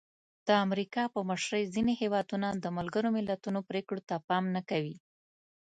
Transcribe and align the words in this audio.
د 0.47 0.49
امریکا 0.65 1.03
په 1.13 1.19
مشرۍ 1.29 1.63
ځینې 1.73 1.93
هېوادونه 2.01 2.47
د 2.63 2.65
ملګرو 2.77 3.09
ملتونو 3.17 3.59
پرېکړو 3.69 4.01
ته 4.09 4.15
پام 4.27 4.43
نه 4.55 4.61
کوي. 4.69 4.95